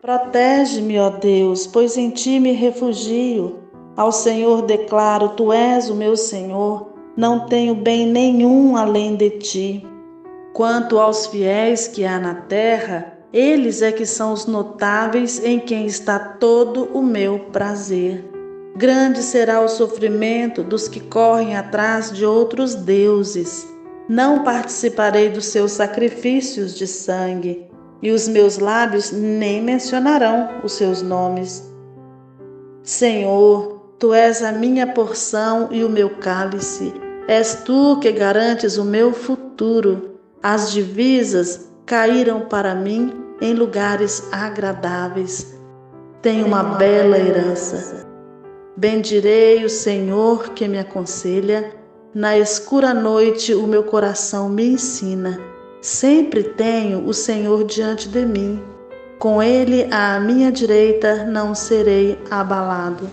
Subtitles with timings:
[0.00, 3.58] Protege-me, ó Deus, pois em ti me refugio.
[3.96, 9.86] Ao Senhor declaro: Tu és o meu Senhor, não tenho bem nenhum além de ti.
[10.54, 15.86] Quanto aos fiéis que há na terra, eles é que são os notáveis em quem
[15.86, 18.24] está todo o meu prazer.
[18.76, 23.66] Grande será o sofrimento dos que correm atrás de outros deuses.
[24.08, 27.66] Não participarei dos seus sacrifícios de sangue,
[28.02, 31.68] e os meus lábios nem mencionarão os seus nomes.
[32.82, 36.92] Senhor, tu és a minha porção e o meu cálice.
[37.26, 40.18] És tu que garantes o meu futuro.
[40.42, 45.58] As divisas caíram para mim em lugares agradáveis.
[46.22, 48.06] Tenho uma bela herança.
[48.76, 51.72] Bendirei o Senhor que me aconselha.
[52.14, 55.38] Na escura noite o meu coração me ensina.
[55.80, 58.60] Sempre tenho o Senhor diante de mim.
[59.18, 63.08] Com ele à minha direita não serei abalado.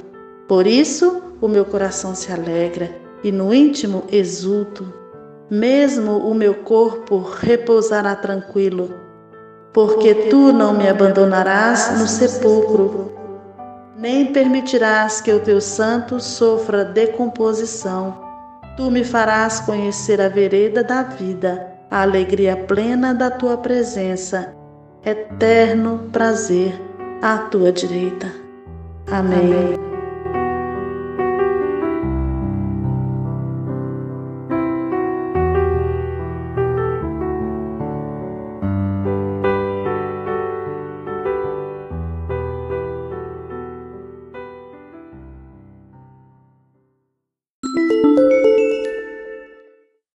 [0.48, 2.90] Por isso o meu coração se alegra
[3.24, 4.92] e no íntimo exulto.
[5.50, 8.90] Mesmo o meu corpo repousará tranquilo,
[9.72, 13.12] porque tu não me abandonarás no sepulcro,
[13.96, 18.24] nem permitirás que o teu santo sofra decomposição.
[18.76, 24.54] Tu me farás conhecer a vereda da vida, a alegria plena da tua presença,
[25.06, 26.74] eterno prazer
[27.22, 28.32] à tua direita.
[29.08, 29.54] Amém.
[29.54, 29.95] Amém.